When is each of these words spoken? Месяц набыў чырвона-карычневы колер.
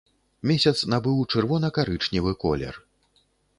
Месяц 0.51 0.73
набыў 0.93 1.19
чырвона-карычневы 1.35 2.35
колер. 2.47 2.83